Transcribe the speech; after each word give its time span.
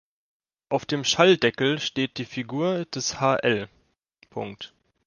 Auf 0.69 0.85
dem 0.87 1.03
Schalldeckel 1.03 1.77
steht 1.77 2.17
die 2.17 2.25
Figur 2.25 2.85
des 2.85 3.21
hl. 3.21 3.69